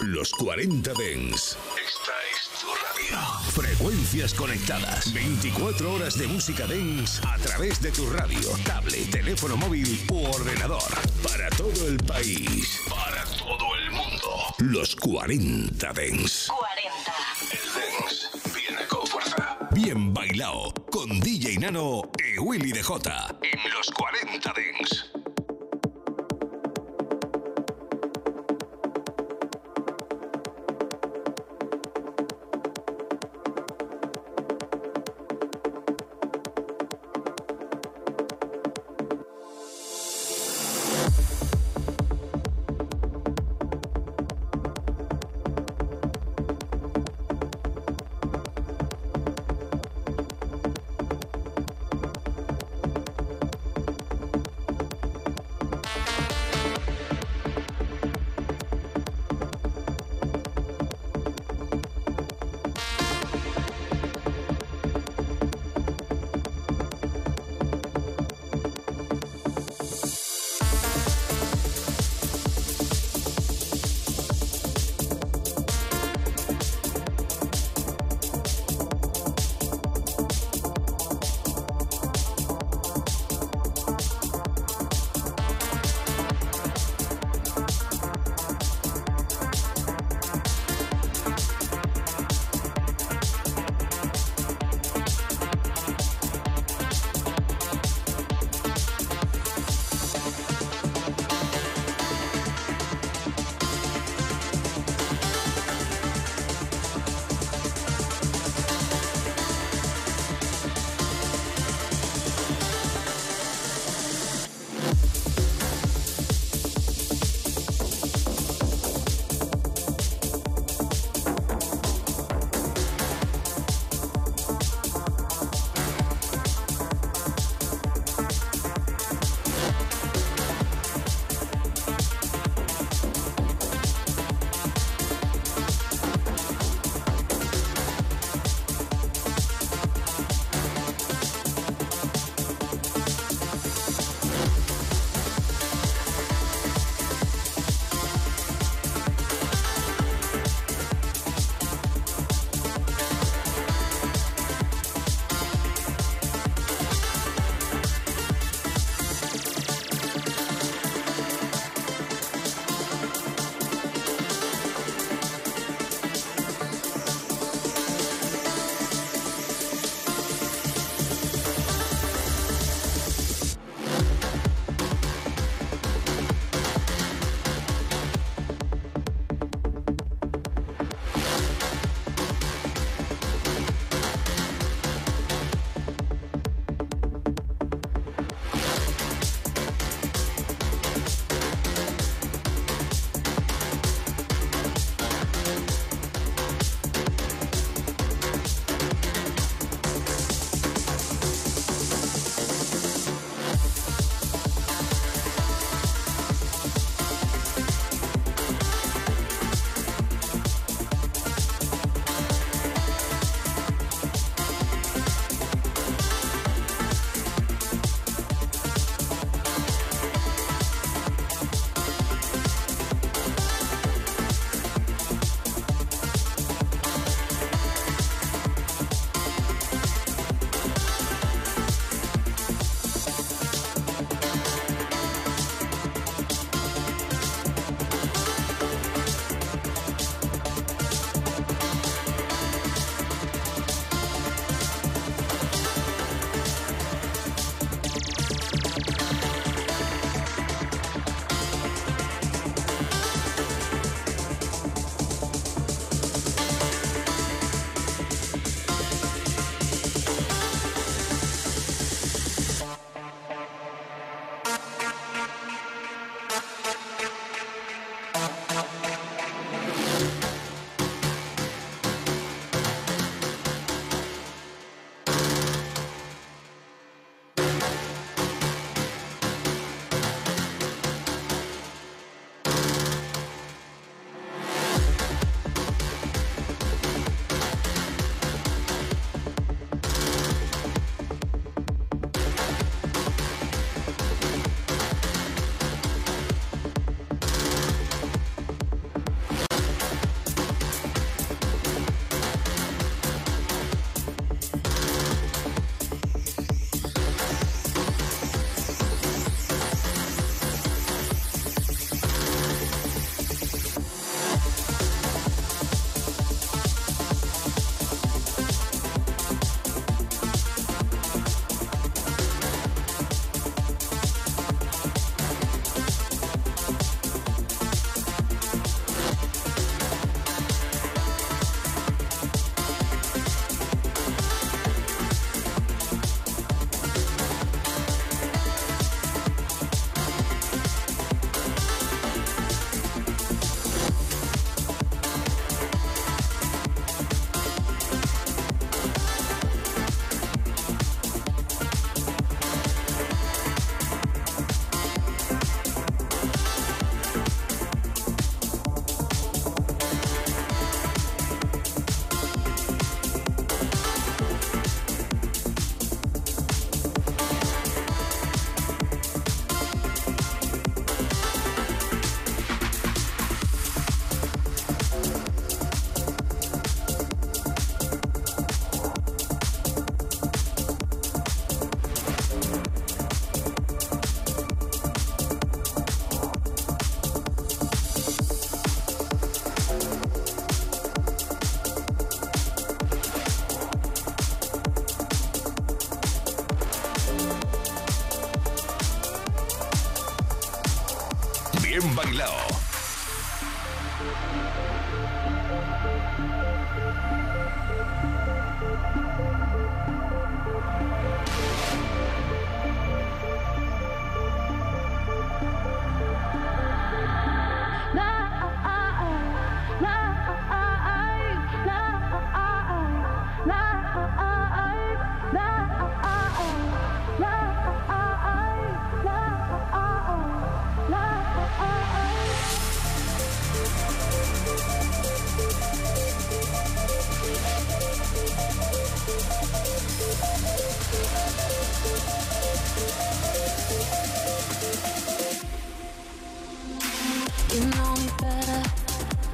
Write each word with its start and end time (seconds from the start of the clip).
Los 0.00 0.30
40 0.30 0.92
Dens. 0.94 1.58
Esta 1.76 2.12
es 2.32 2.60
tu 2.60 2.68
radio. 2.68 3.18
Frecuencias 3.50 4.32
conectadas. 4.32 5.12
24 5.12 5.92
horas 5.92 6.16
de 6.16 6.28
música 6.28 6.68
dance 6.68 7.20
a 7.26 7.36
través 7.38 7.82
de 7.82 7.90
tu 7.90 8.08
radio, 8.10 8.48
tablet, 8.64 9.10
teléfono 9.10 9.56
móvil 9.56 10.00
u 10.10 10.24
ordenador. 10.26 10.82
Para 11.20 11.50
todo 11.50 11.88
el 11.88 11.96
país. 11.98 12.80
Para 12.88 13.24
todo 13.24 13.74
el 13.74 13.90
mundo. 13.90 14.54
Los 14.58 14.94
40 14.94 15.92
Dens. 15.92 16.46
40. 16.46 17.12
El 17.50 17.58
dance 17.74 18.26
viene 18.54 18.86
con 18.86 19.04
fuerza. 19.04 19.58
Bien 19.72 20.14
bailado 20.14 20.72
con 20.92 21.18
DJ 21.18 21.58
Nano 21.58 22.02
y 22.24 22.38
Willy 22.38 22.70
DJ 22.72 23.36
en 23.42 23.70
los 23.72 23.90
40 23.90 24.52
Dens. 24.52 25.10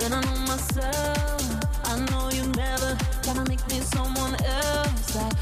Then 0.04 0.12
I 0.12 0.20
know 0.20 0.36
myself. 0.40 1.42
I 1.86 1.98
know 2.10 2.28
you 2.28 2.46
never 2.48 2.94
gonna 3.24 3.48
make 3.48 3.66
me 3.70 3.80
someone 3.80 4.36
else. 4.44 5.16
Like, 5.16 5.32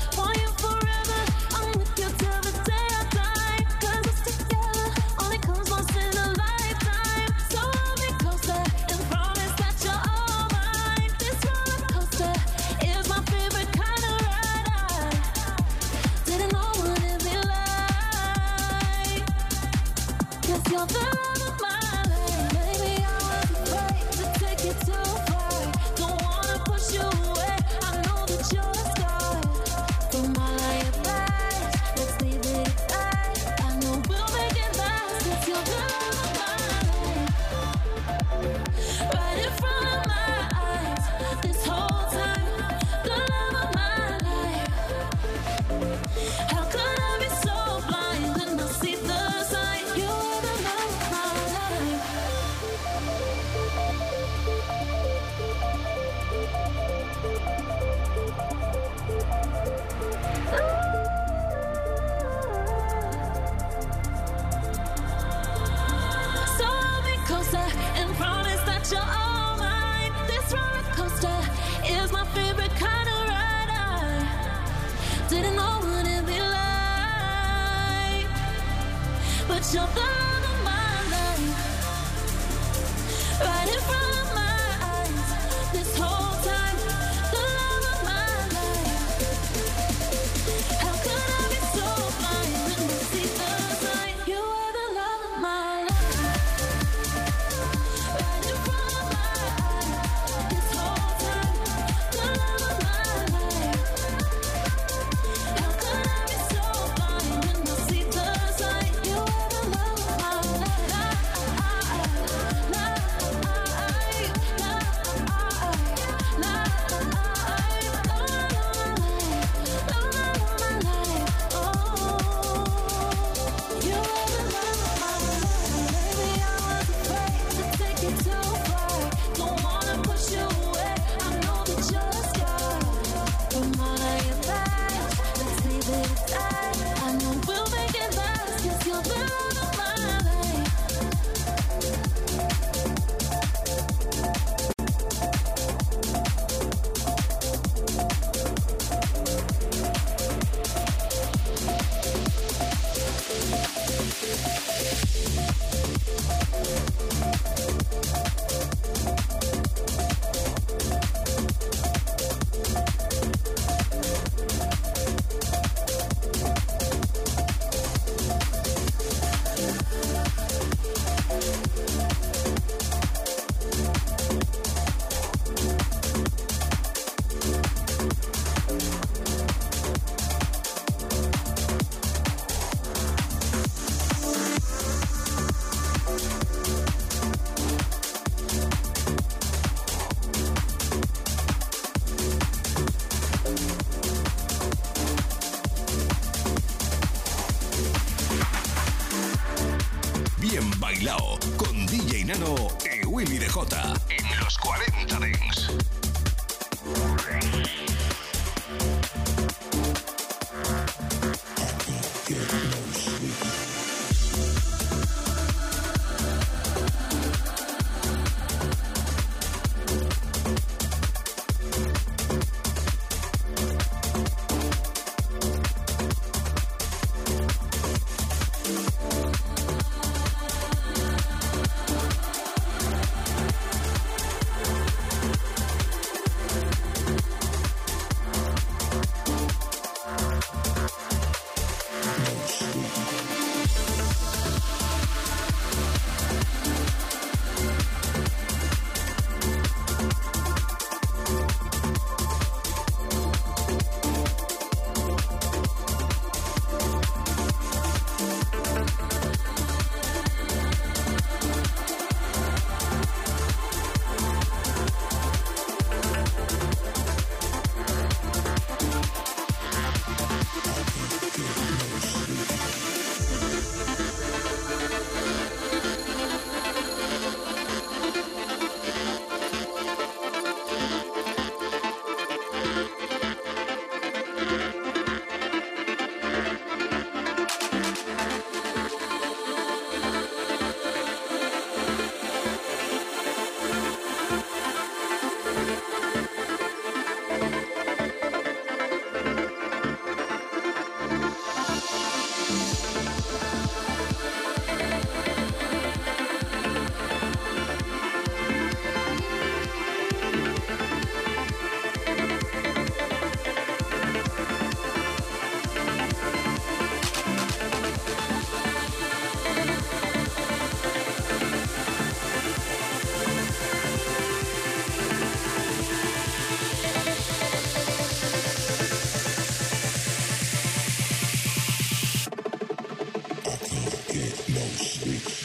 get 334.12 334.48
no 334.50 334.60
sleep. 334.76 335.41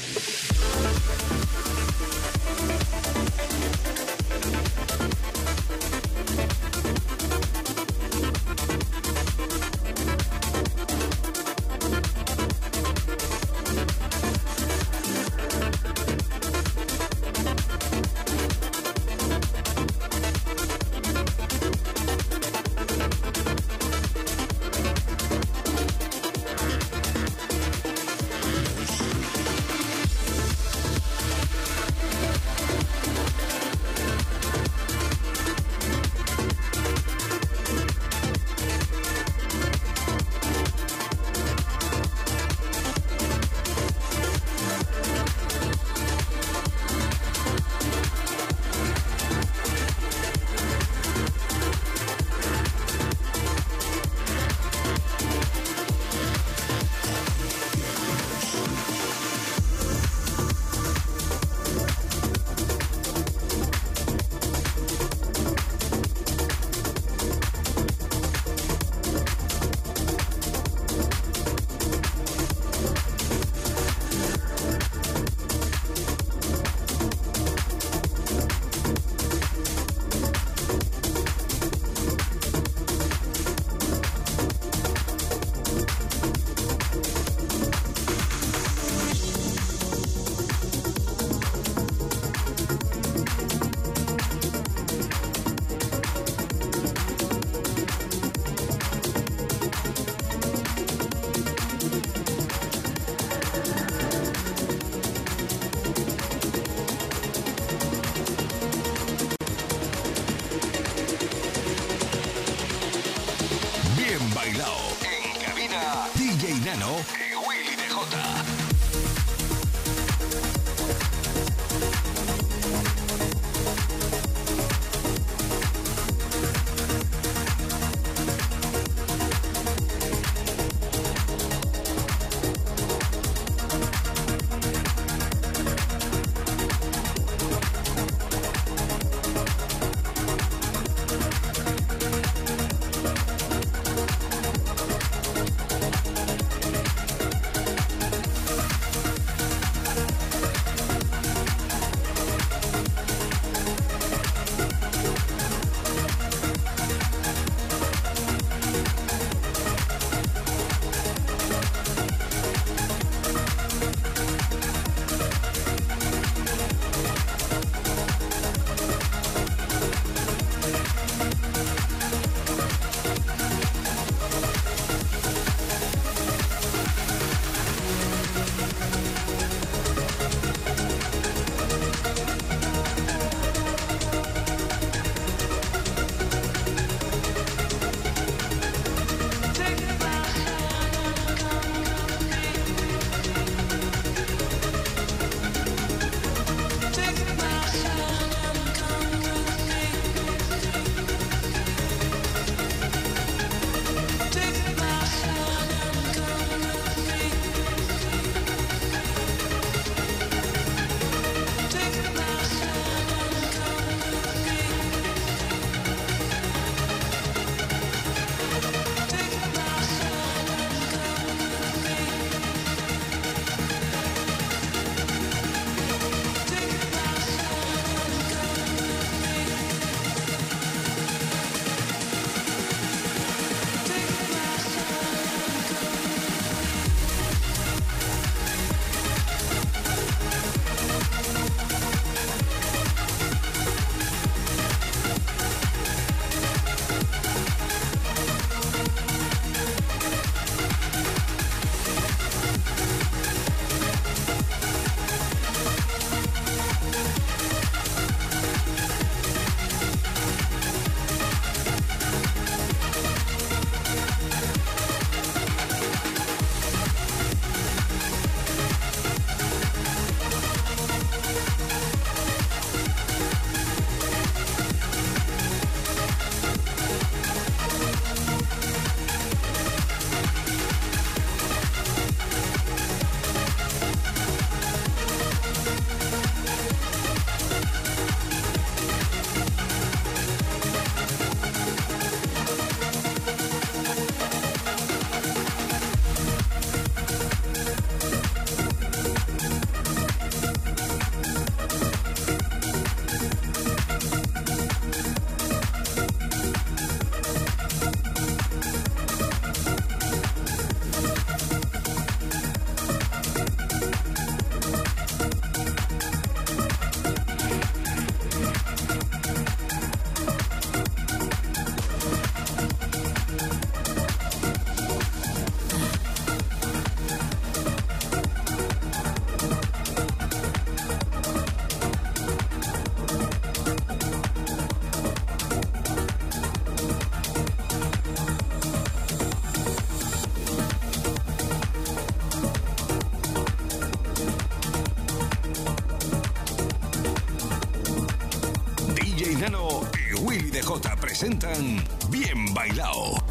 Presentan 351.17 351.81
Bien 352.11 352.53
Bailao. 352.53 353.26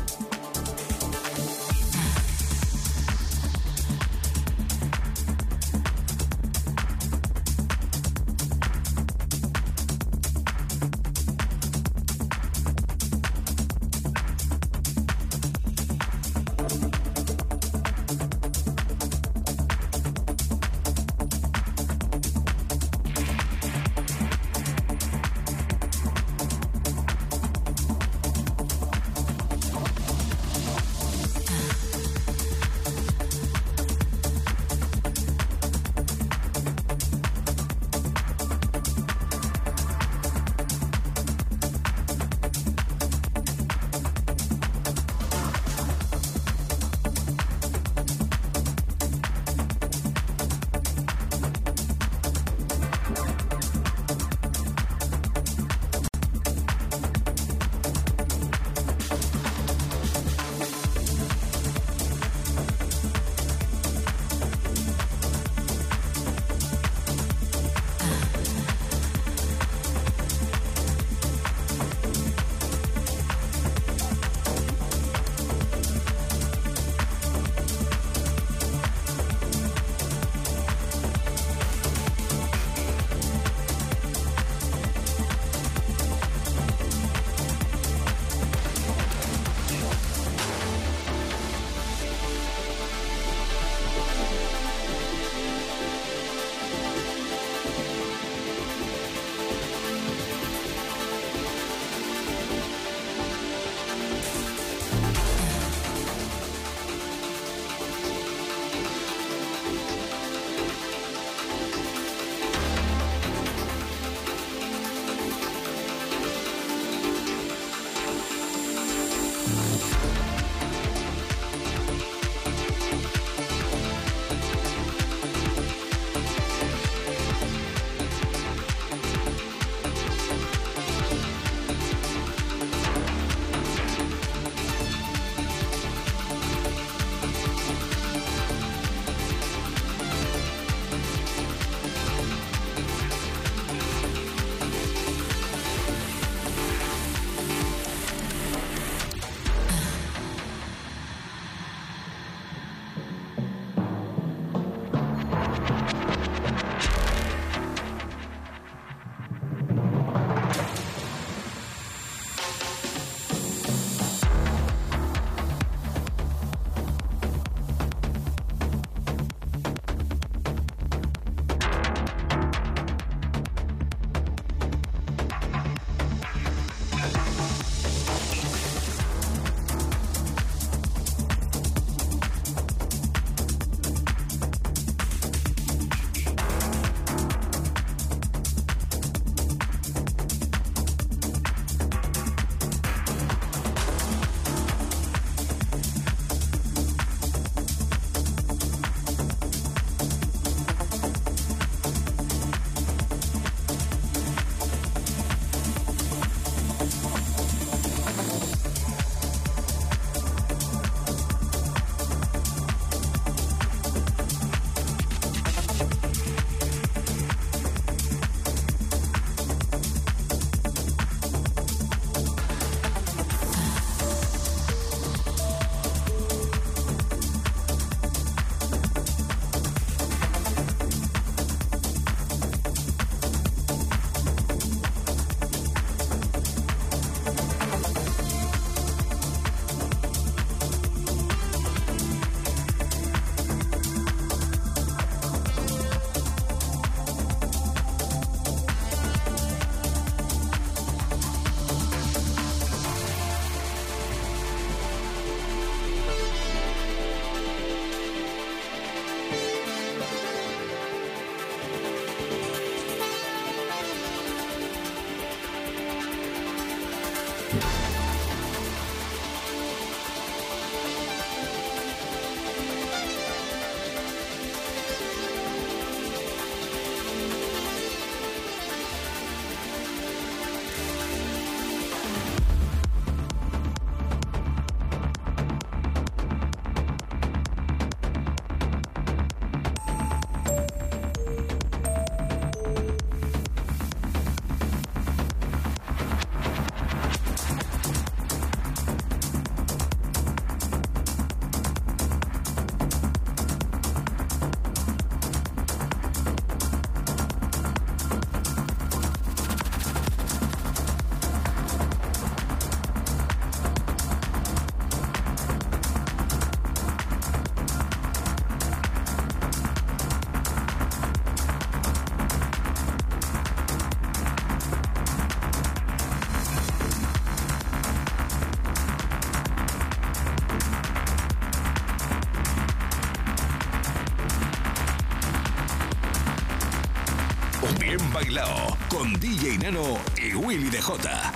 Y 339.68 340.32
Willy 340.32 340.70
DJ. 340.70 341.35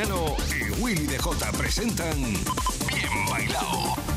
Y 0.00 0.80
Willy 0.80 1.06
DJ 1.06 1.52
presentan 1.58 2.18
Bien 2.22 3.26
Bailado. 3.28 4.09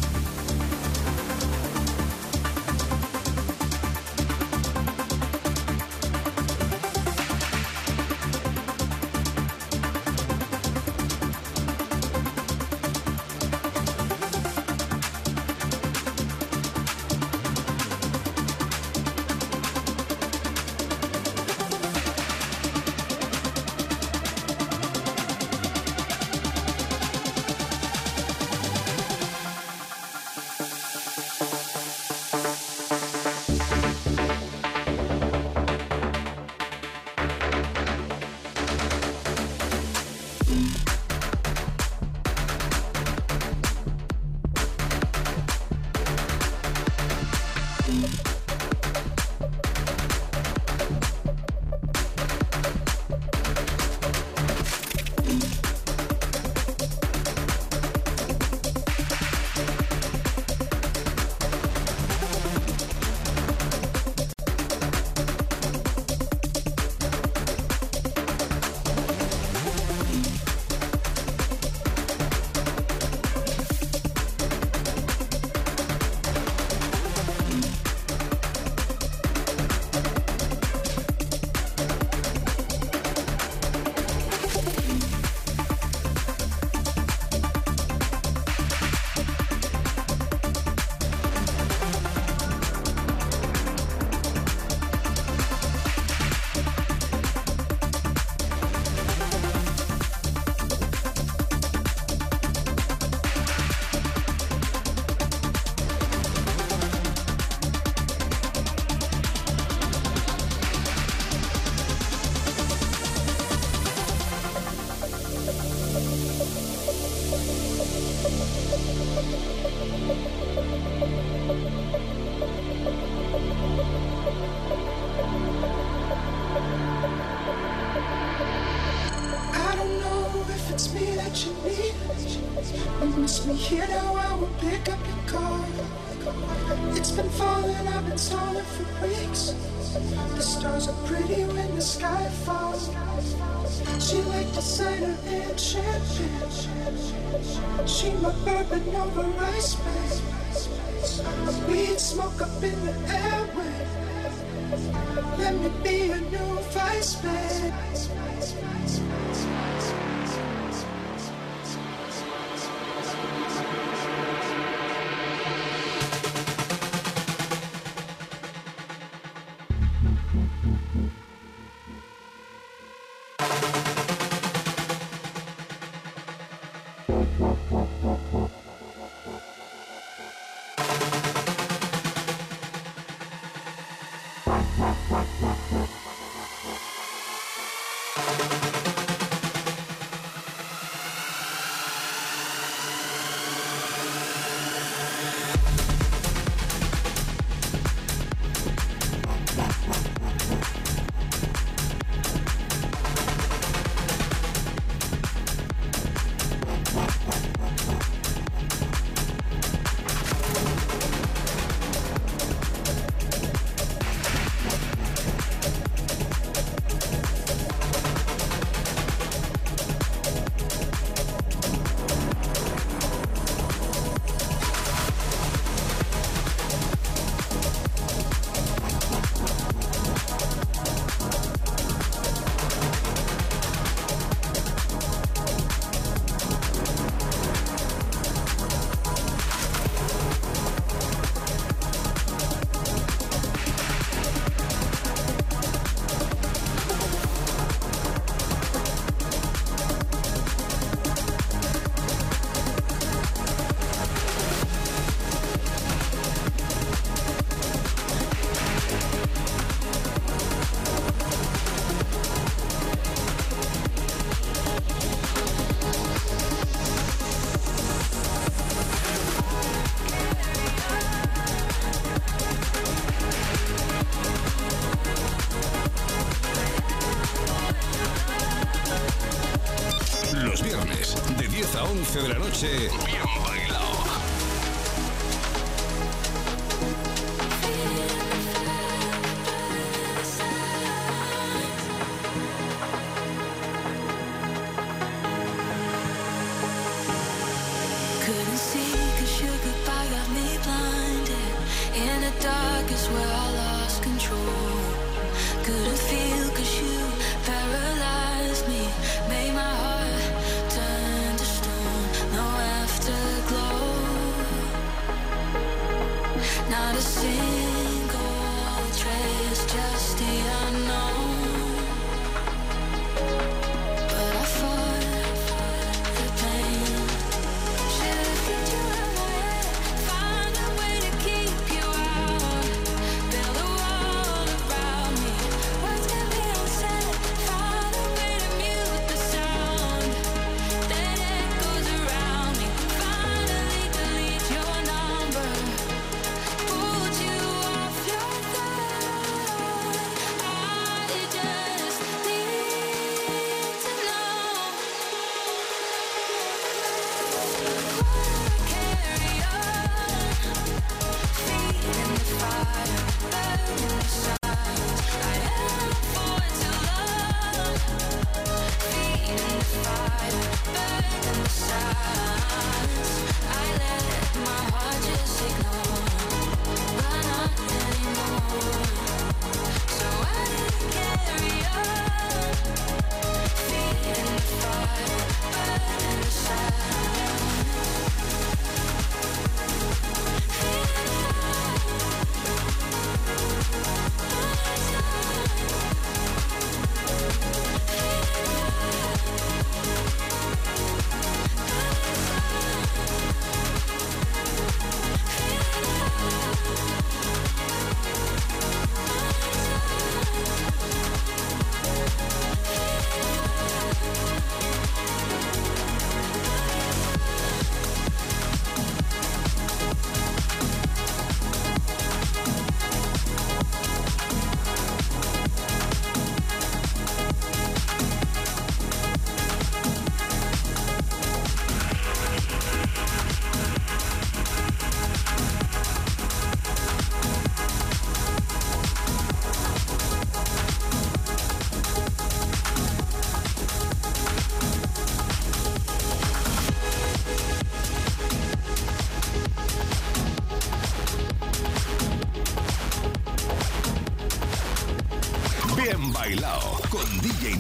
Noche, 282.63 283.02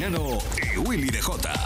Y 0.05 0.77
Willy 0.79 1.09
DJ. 1.09 1.31
En 1.31 1.62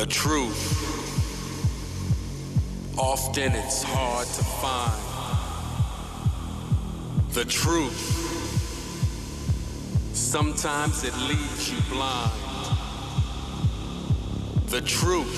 The 0.00 0.06
truth. 0.06 0.64
Often 2.96 3.52
it's 3.52 3.82
hard 3.82 4.26
to 4.28 4.42
find. 4.62 5.02
The 7.34 7.44
truth. 7.44 8.00
Sometimes 10.14 11.04
it 11.04 11.14
leaves 11.28 11.70
you 11.70 11.82
blind. 11.90 12.32
The 14.68 14.80
truth. 14.80 15.36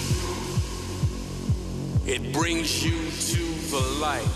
It 2.06 2.32
brings 2.32 2.84
you 2.84 3.10
to 3.34 3.42
the 3.72 3.80
light. 4.00 4.28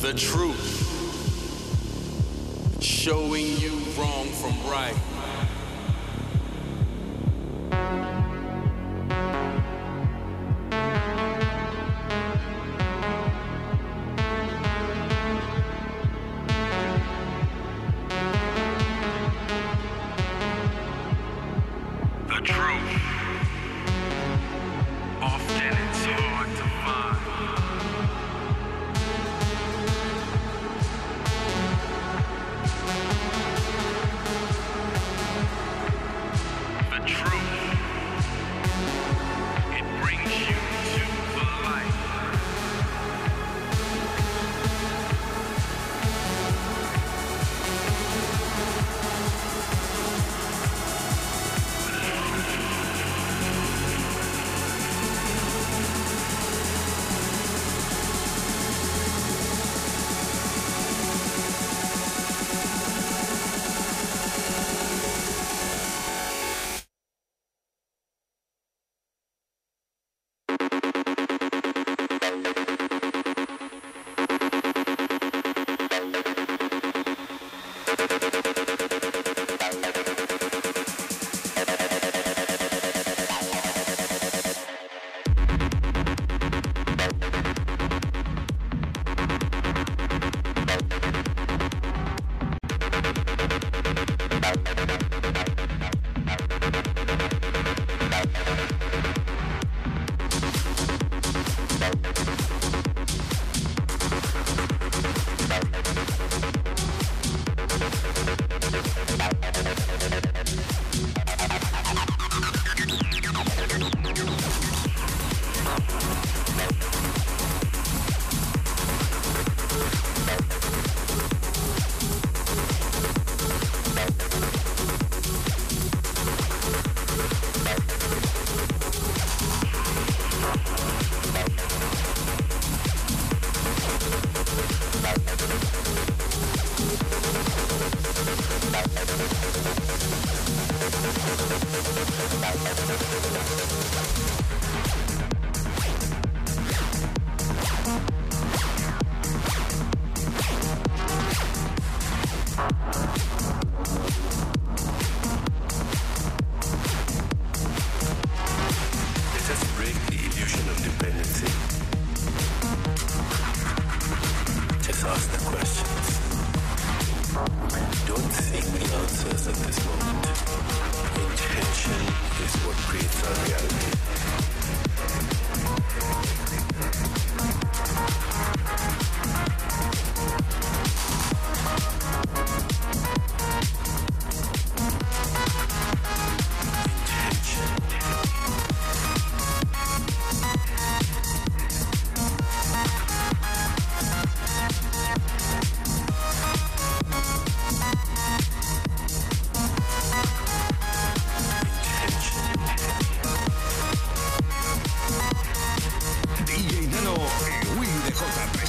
The 0.00 0.14
truth. 0.14 0.82
Showing 2.80 3.56
you 3.58 3.78
wrong 3.96 4.26
from 4.26 4.68
right. 4.68 5.13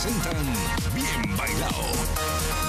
presentan 0.06 0.46
Bien 0.94 1.36
Bailado. 1.36 2.65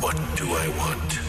What 0.00 0.16
do 0.36 0.44
I 0.52 0.68
want? 0.78 1.27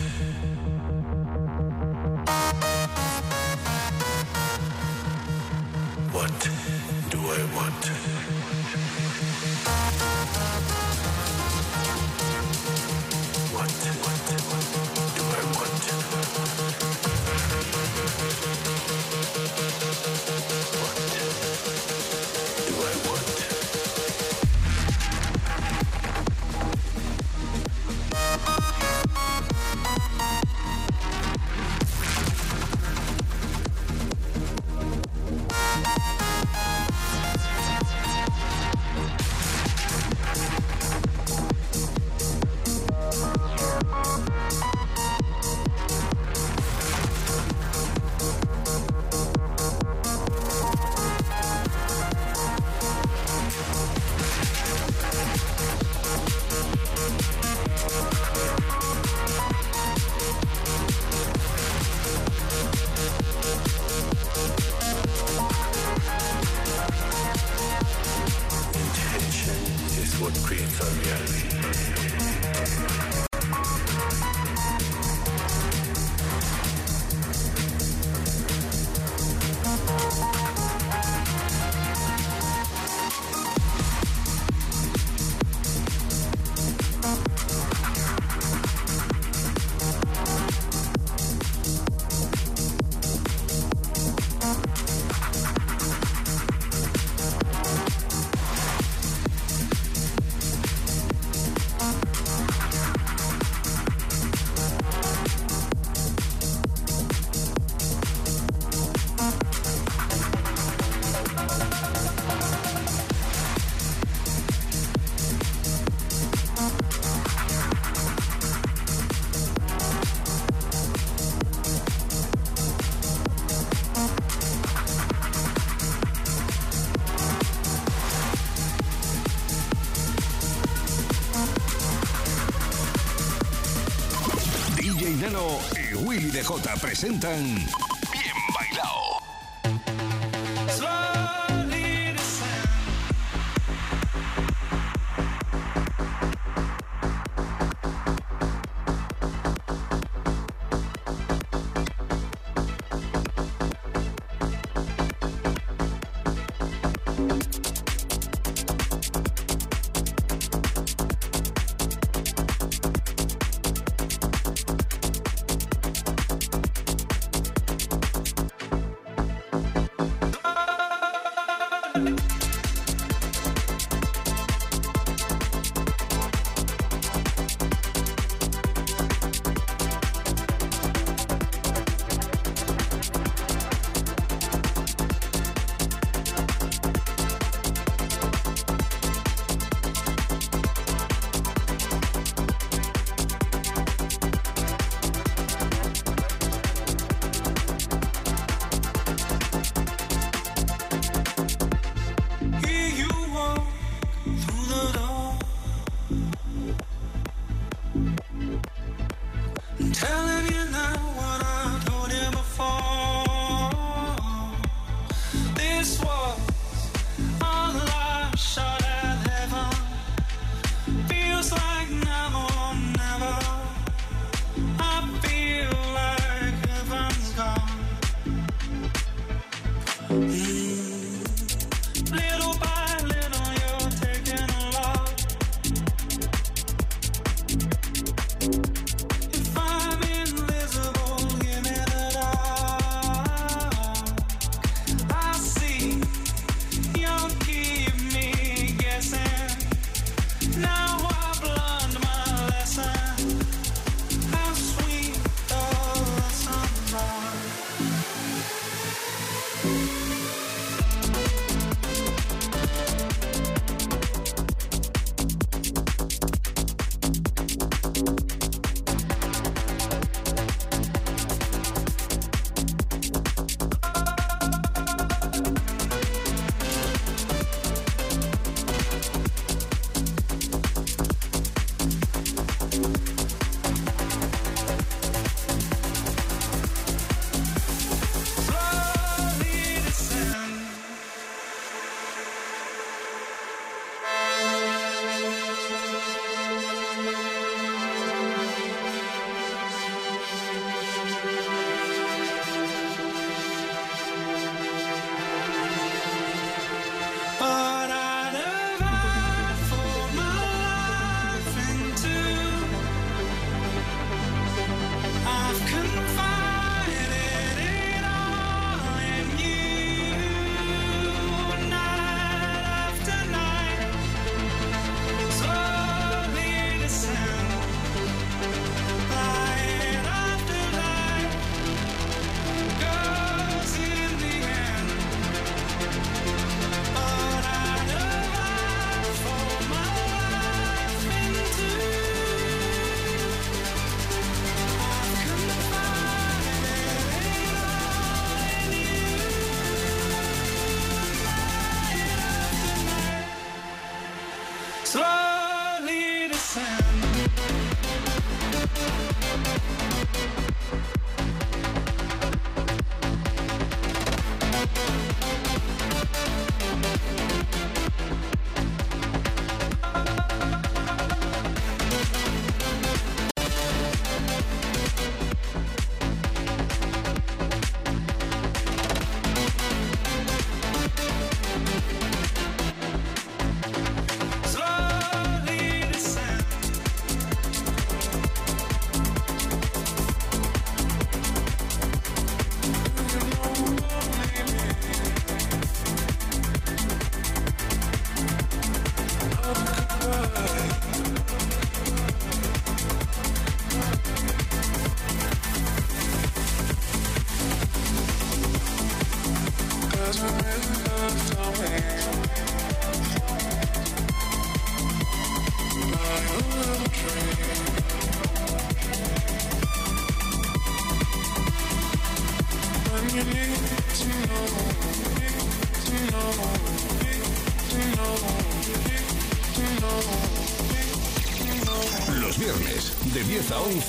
Presentan 136.90 137.70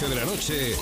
11 0.01 0.09
de 0.09 0.15
la 0.15 0.25
noche, 0.25 0.77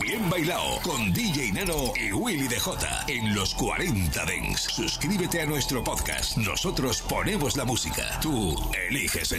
Bien 0.00 0.28
bailado 0.30 0.80
con 0.82 1.12
DJ 1.12 1.52
Nano 1.52 1.92
y 1.94 2.12
Willy 2.12 2.48
DJ 2.48 3.04
en 3.08 3.34
los 3.34 3.54
40 3.54 4.24
Dents. 4.24 4.62
Suscríbete 4.62 5.42
a 5.42 5.46
nuestro 5.46 5.82
podcast. 5.82 6.36
Nosotros 6.36 7.02
ponemos 7.02 7.56
la 7.56 7.64
música. 7.64 8.18
Tú 8.20 8.54
eliges 8.88 9.32
el 9.32 9.34